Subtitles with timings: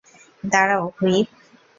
[0.43, 1.27] দাঁড়াও, হুইপ।